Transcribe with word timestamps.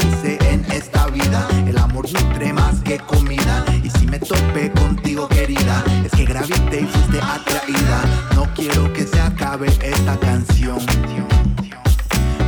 hice 0.00 0.38
en 0.50 0.64
esta 0.72 1.06
vida. 1.08 1.46
El 1.66 1.78
amor 1.78 2.06
nutre 2.12 2.52
más 2.52 2.80
que 2.82 2.98
comida. 2.98 3.64
Y 3.82 3.90
si 3.90 4.06
me 4.06 4.18
topé 4.18 4.70
contigo, 4.72 5.28
querida, 5.28 5.84
es 6.04 6.12
que 6.12 6.24
gravité 6.24 6.80
y 6.80 6.86
fuiste 6.86 7.20
atraída. 7.20 8.02
No 8.34 8.46
quiero 8.54 8.92
que 8.92 9.06
se 9.06 9.20
acabe 9.20 9.68
esta 9.82 10.18
canción. 10.18 10.78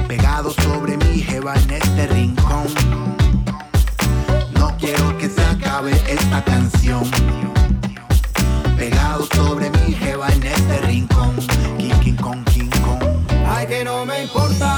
Pegado 0.08 0.50
sobre 0.50 0.97
mi 0.98 1.20
jeva 1.20 1.55
en 1.55 1.70
este 1.70 2.06
rincón. 2.08 2.67
No 4.55 4.77
quiero 4.78 5.17
que 5.19 5.28
se 5.28 5.42
acabe 5.45 5.92
esta 6.08 6.45
canción. 6.45 7.05
Pegado 8.77 9.27
sobre 9.35 9.70
mi 9.70 9.95
jeva 9.95 10.29
en 10.29 10.42
este 10.42 10.80
rincón. 10.83 11.35
King, 11.79 11.98
King 12.02 12.45
King 12.52 12.70
Ay, 13.48 13.67
que 13.67 13.85
no 13.85 14.05
me 14.05 14.23
importa. 14.23 14.71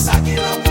Saque 0.00 0.34
la 0.34 0.69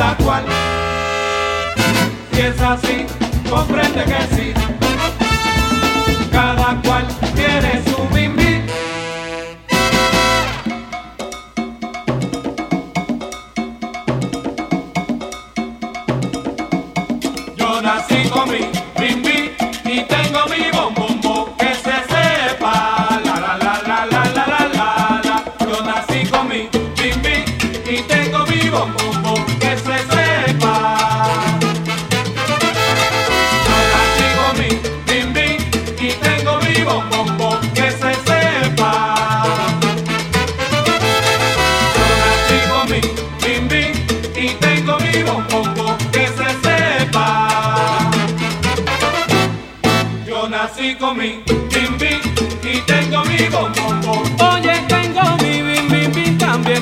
cada 0.00 0.16
cual. 0.16 0.44
Si 2.32 2.40
es 2.40 2.60
así, 2.62 3.06
comprende 3.50 4.02
que 4.04 4.34
sí, 4.34 4.54
cada 6.32 6.80
cual 6.80 7.06
tiene 7.34 7.82
su 7.84 8.08
vida. 8.14 8.29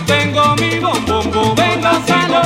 tengo 0.08 0.56
mi 0.56 0.80
bombombo, 0.80 1.54
véngaselo. 1.54 2.40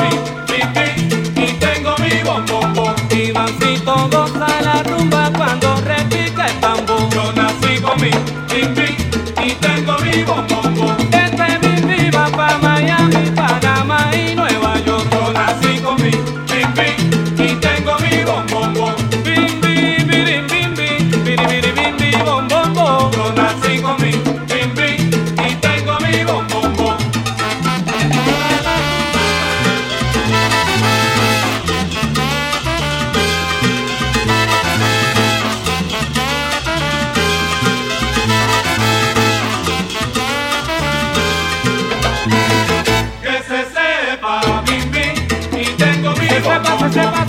Y, 0.56 0.60
y, 0.82 1.44
y 1.44 1.52
tengo 1.64 1.94
mi 1.98 2.22
bombombo. 2.22 2.94
Y 3.10 3.30
Bancito 3.30 4.08
goza 4.10 4.48
la 4.62 4.82
rumba 4.82 5.30
cuando 5.36 5.76
repica 5.80 6.46
el 6.46 6.60
tambor. 6.60 7.08
Yo 7.10 7.32
nací 7.32 7.80
con 7.80 8.00
mi, 8.00 8.10
y, 8.58 9.46
y 9.46 9.52
tengo 9.54 9.96
mi 10.00 10.22
bombombo. 10.24 11.01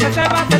Você 0.03 0.19
vai 0.19 0.52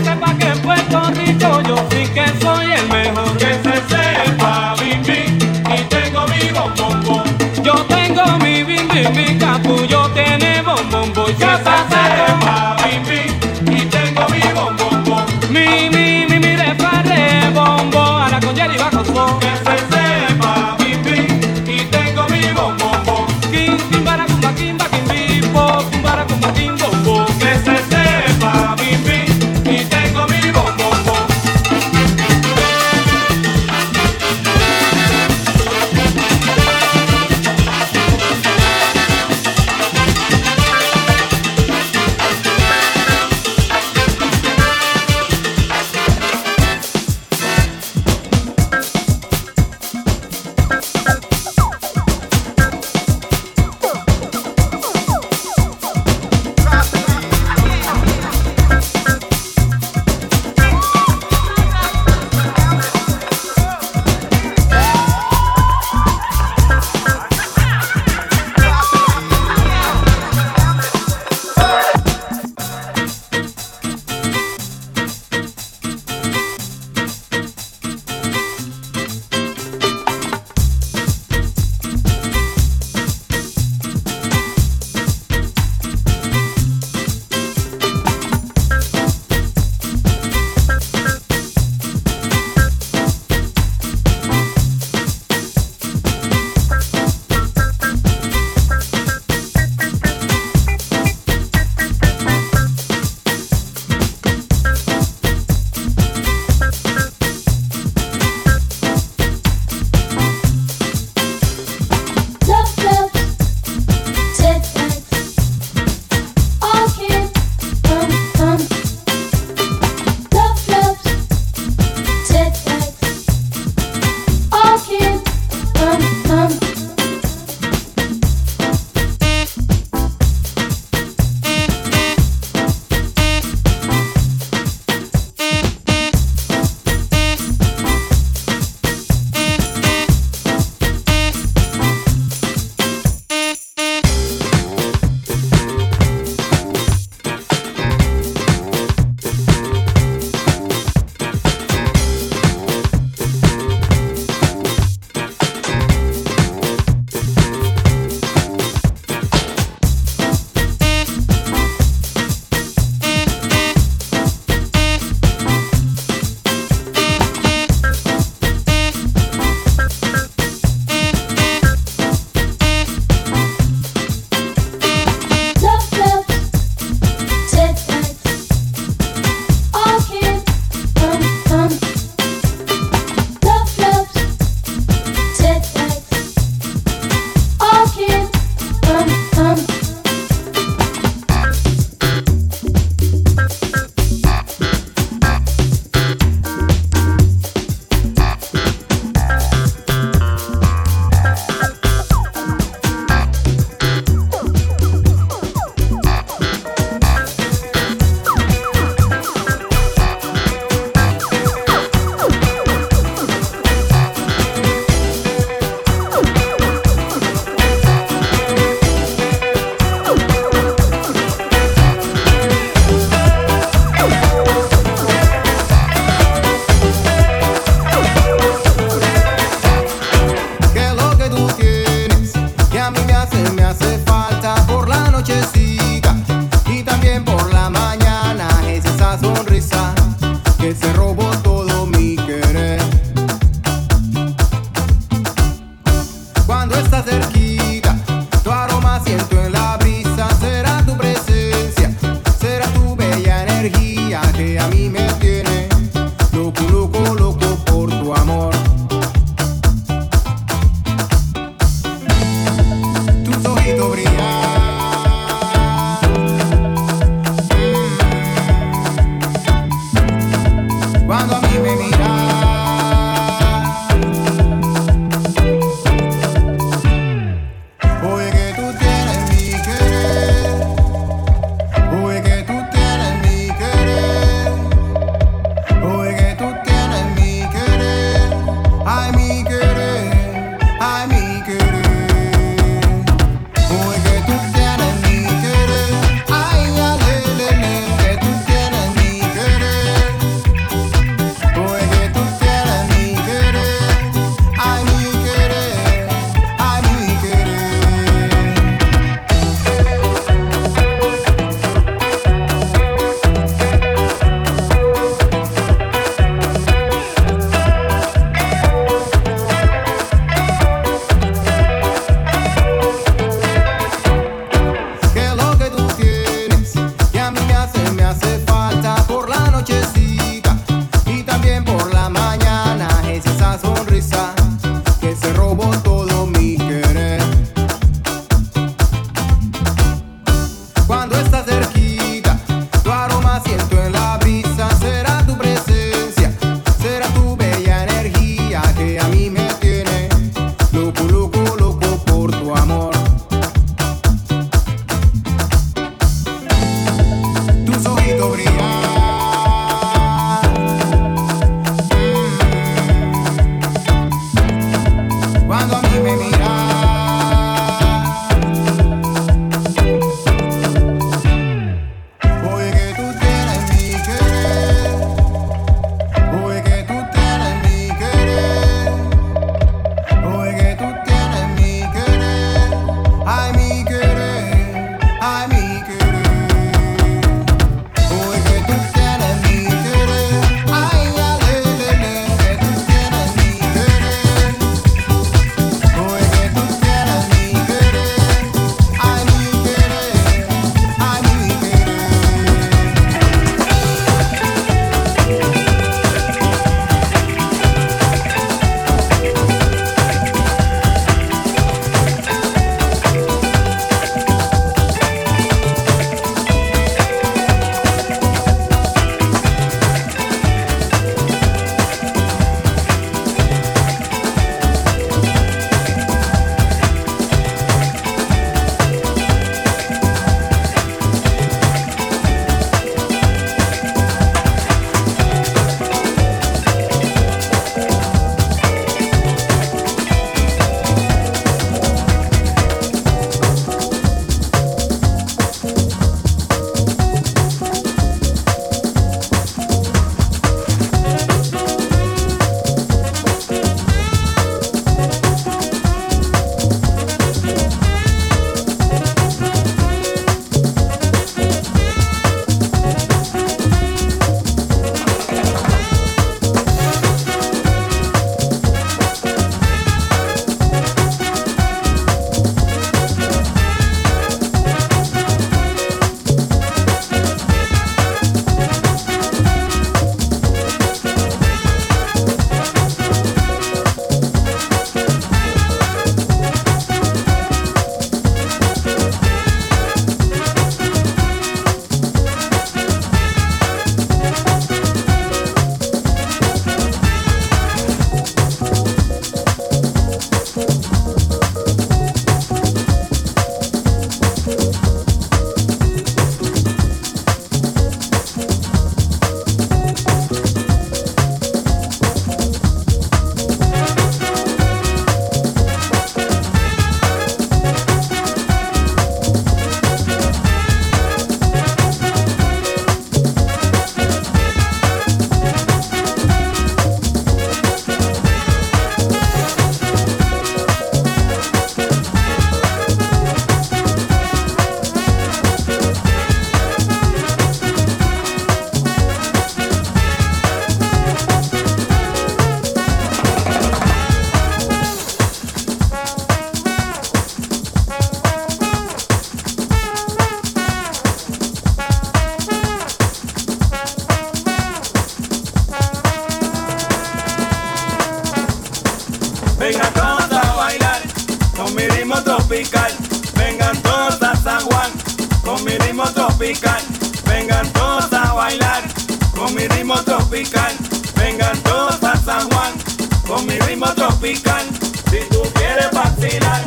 Si 574.04 575.20
tú 575.30 575.42
quieres 575.54 575.90
vacilar, 575.94 576.62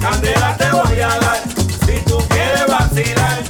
candela 0.00 0.56
te 0.56 0.70
voy 0.70 1.00
a 1.00 1.08
dar. 1.08 1.42
Si 1.84 2.00
tú 2.06 2.16
quieres 2.28 2.66
vacilar, 2.66 3.42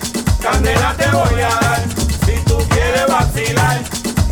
candela 0.43 0.95
te 0.97 1.07
voy 1.11 1.41
a 1.41 1.49
dar. 1.49 1.85
Si 2.27 2.33
tú 2.45 2.59
quieres 2.69 3.07
vacilar, 3.07 3.81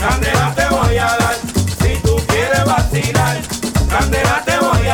candela 0.01 0.55
te 0.57 0.69
voy 0.69 0.97
a 0.97 1.05
dar. 1.05 1.37
Si 1.81 2.01
tú 2.03 2.17
quieres 2.27 2.65
vacilar, 2.65 3.41
candela 3.89 4.43
te 4.45 4.59
voy 4.59 4.79
a 4.79 4.83
dar. 4.83 4.86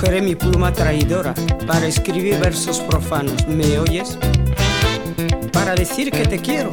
Cogeré 0.00 0.22
mi 0.22 0.34
pluma 0.34 0.72
traidora 0.72 1.34
para 1.66 1.86
escribir 1.86 2.38
versos 2.38 2.80
profanos, 2.80 3.46
¿me 3.46 3.78
oyes? 3.78 4.16
Para 5.52 5.74
decir 5.74 6.10
que 6.10 6.26
te 6.26 6.38
quiero, 6.38 6.70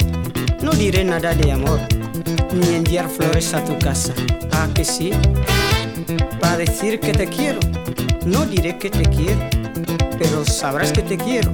no 0.62 0.72
diré 0.72 1.04
nada 1.04 1.34
de 1.34 1.52
amor, 1.52 1.78
ni 2.54 2.74
enviar 2.74 3.06
flores 3.06 3.52
a 3.52 3.62
tu 3.62 3.78
casa, 3.78 4.14
¿ah 4.52 4.66
que 4.74 4.82
sí? 4.82 5.10
Para 6.40 6.56
decir 6.56 7.00
que 7.00 7.12
te 7.12 7.26
quiero, 7.26 7.60
no 8.24 8.46
diré 8.46 8.78
que 8.78 8.88
te 8.88 9.02
quiero, 9.02 9.40
pero 10.18 10.46
sabrás 10.46 10.90
que 10.90 11.02
te 11.02 11.18
quiero, 11.18 11.52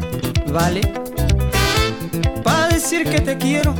¿vale? 0.53 0.81
Para 2.45 2.68
decir 2.68 3.03
que 3.03 3.20
te 3.20 3.37
quiero, 3.37 3.75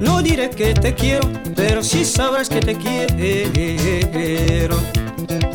no 0.00 0.20
diré 0.20 0.50
que 0.50 0.74
te 0.74 0.96
quiero, 0.96 1.30
pero 1.54 1.84
sí 1.84 2.04
sabrás 2.04 2.48
que 2.48 2.60
te 2.60 2.74
quiero. 2.74 4.76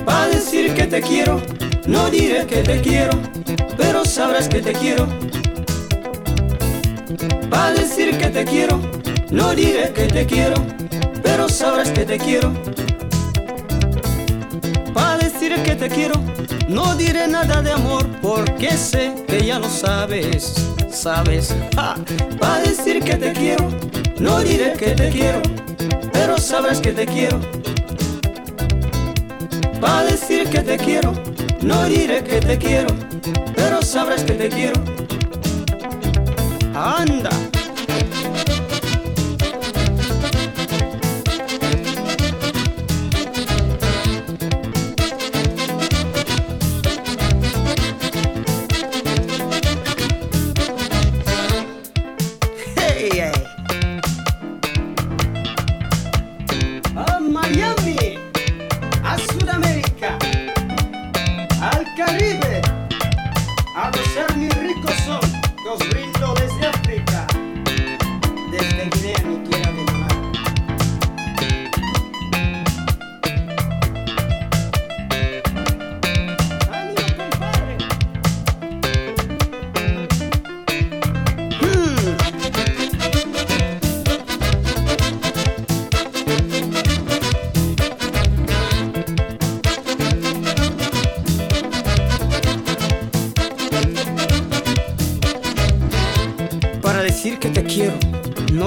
Para 0.05 0.27
decir 0.27 0.73
que 0.73 0.87
te 0.87 1.01
quiero, 1.01 1.41
no 1.85 2.09
diré 2.09 2.45
que 2.45 2.63
te 2.63 2.81
quiero, 2.81 3.11
pero 3.77 4.05
sabrás 4.05 4.47
que 4.47 4.61
te 4.61 4.73
quiero. 4.73 5.07
Para 7.49 7.71
decir 7.73 8.17
que 8.17 8.27
te 8.27 8.45
quiero, 8.45 8.79
no 9.29 9.53
diré 9.53 9.91
que 9.93 10.07
te 10.07 10.25
quiero, 10.25 10.55
pero 11.21 11.49
sabrás 11.49 11.89
que 11.91 12.05
te 12.05 12.17
quiero. 12.17 12.53
Para 14.93 15.17
decir 15.17 15.55
que 15.63 15.75
te 15.75 15.89
quiero, 15.89 16.15
no 16.67 16.95
diré 16.95 17.27
nada 17.27 17.61
de 17.61 17.71
amor, 17.71 18.07
porque 18.21 18.71
sé 18.71 19.13
que 19.27 19.45
ya 19.45 19.59
lo 19.59 19.69
sabes, 19.69 20.53
sabes. 20.91 21.55
Para 22.39 22.59
decir 22.61 23.03
que 23.03 23.15
te 23.15 23.33
quiero, 23.33 23.67
no 24.19 24.39
diré 24.39 24.73
que 24.73 24.91
te 24.91 25.09
quiero, 25.09 25.41
pero 26.13 26.37
sabrás 26.37 26.79
que 26.79 26.91
te 26.91 27.05
quiero. 27.05 27.39
Para 29.79 30.03
decir 30.03 30.47
que 30.49 30.59
te 30.59 30.77
quiero, 30.77 31.11
no 31.63 31.85
diré 31.85 32.23
que 32.23 32.39
te 32.39 32.57
quiero, 32.57 32.87
pero 33.55 33.81
sabrás 33.81 34.23
que 34.23 34.33
te 34.33 34.49
quiero. 34.49 34.79
Anda. 36.75 37.30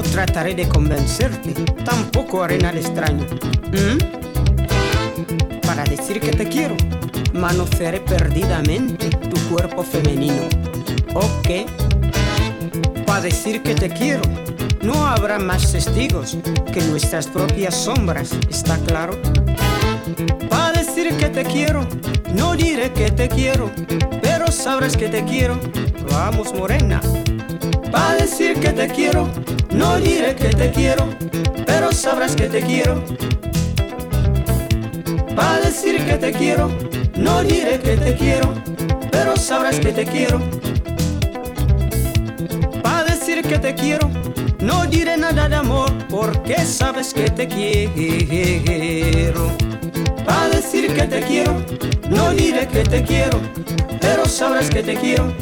Trataré 0.04 0.54
de 0.54 0.68
convencerte, 0.68 1.52
tampoco 1.84 2.42
haré 2.42 2.58
nada 2.58 2.78
extraño. 2.78 3.26
¿Mm? 3.72 3.98
Para 5.60 5.84
decir 5.84 6.20
que 6.20 6.30
te 6.30 6.48
quiero, 6.48 6.76
manosearé 7.32 8.00
perdidamente 8.00 9.08
tu 9.10 9.40
cuerpo 9.48 9.82
femenino. 9.82 10.48
Ok. 11.14 11.66
Para 13.06 13.20
decir 13.20 13.62
que 13.62 13.74
te 13.74 13.88
quiero, 13.90 14.22
no 14.82 15.06
habrá 15.06 15.38
más 15.38 15.72
testigos 15.72 16.36
que 16.72 16.80
nuestras 16.82 17.26
propias 17.26 17.74
sombras, 17.74 18.32
¿está 18.50 18.76
claro? 18.78 19.20
Para 20.48 20.72
decir 20.72 21.16
que 21.16 21.28
te 21.28 21.44
quiero, 21.44 21.86
no 22.34 22.54
diré 22.54 22.92
que 22.92 23.10
te 23.10 23.28
quiero, 23.28 23.70
pero 24.20 24.50
sabrás 24.50 24.96
que 24.96 25.08
te 25.08 25.24
quiero. 25.24 25.58
Vamos, 26.10 26.54
morena. 26.54 27.00
Para 27.90 28.16
decir 28.16 28.58
que 28.60 28.70
te 28.70 28.88
quiero, 28.88 29.28
no 29.74 29.98
diré 29.98 30.36
que 30.36 30.48
te 30.48 30.70
quiero, 30.70 31.08
pero 31.66 31.92
sabrás 31.92 32.36
que 32.36 32.48
te 32.48 32.62
quiero. 32.62 33.02
Para 35.34 35.60
decir 35.60 36.04
que 36.04 36.14
te 36.14 36.32
quiero, 36.32 36.70
no 37.16 37.42
diré 37.42 37.80
que 37.80 37.96
te 37.96 38.14
quiero, 38.14 38.54
pero 39.10 39.36
sabrás 39.36 39.80
que 39.80 39.92
te 39.92 40.06
quiero. 40.06 40.40
Para 42.82 43.04
decir 43.04 43.42
que 43.42 43.58
te 43.58 43.74
quiero, 43.74 44.08
no 44.60 44.86
diré 44.86 45.16
nada 45.16 45.48
de 45.48 45.56
amor, 45.56 45.92
porque 46.08 46.64
sabes 46.64 47.12
que 47.12 47.30
te 47.30 47.48
quiero. 47.48 49.50
Para 50.24 50.48
decir 50.50 50.94
que 50.94 51.02
te 51.02 51.20
quiero, 51.22 51.56
no 52.08 52.30
diré 52.30 52.68
que 52.68 52.84
te 52.84 53.02
quiero, 53.02 53.40
pero 54.00 54.26
sabrás 54.26 54.70
que 54.70 54.82
te 54.82 54.94
quiero. 54.94 55.32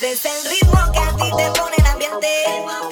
Este 0.00 0.12
es 0.12 0.24
el 0.26 0.50
ritmo 0.50 0.92
que 0.92 0.98
a 1.00 1.16
ti 1.16 1.28
te 1.36 1.58
pone 1.58 1.74
en 1.76 1.86
ambiente. 1.86 2.87